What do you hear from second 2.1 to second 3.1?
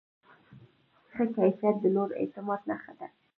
اعتماد نښه ده.